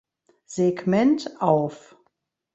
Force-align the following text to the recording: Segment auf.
Segment 0.47 1.29
auf. 1.43 1.95